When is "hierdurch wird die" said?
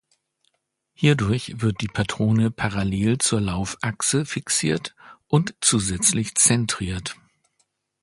0.95-1.87